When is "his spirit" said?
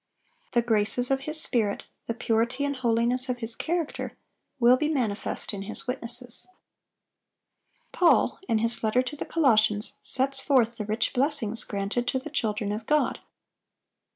1.29-1.83